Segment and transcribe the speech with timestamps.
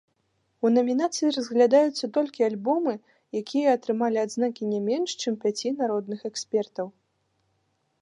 [0.67, 2.93] У намінацыі разглядаюцца толькі альбомы,
[3.43, 6.87] якія атрымалі адзнакі не менш, чым пяці народных экспертаў.